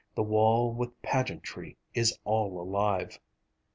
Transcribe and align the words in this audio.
The 0.15 0.23
wall 0.23 0.73
with 0.73 0.99
pageantry 1.03 1.77
is 1.93 2.17
all 2.23 2.59
alive! 2.59 3.19